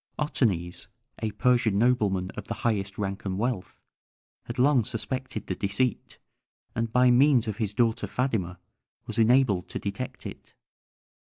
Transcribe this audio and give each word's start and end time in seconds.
Otanes, 0.17 0.87
a 1.21 1.29
Persian 1.29 1.77
nobleman 1.77 2.31
of 2.31 2.47
the 2.47 2.55
highest 2.65 2.97
rank 2.97 3.23
and 3.23 3.37
wealth, 3.37 3.79
had 4.45 4.57
long 4.57 4.83
suspected 4.83 5.45
the 5.45 5.53
deceit, 5.53 6.17
and 6.73 6.91
by 6.91 7.11
means 7.11 7.47
of 7.47 7.57
his 7.57 7.71
daughter 7.75 8.07
Phædyma 8.07 8.57
was 9.05 9.19
enabled 9.19 9.69
to 9.69 9.77
detect 9.77 10.25
it. 10.25 10.55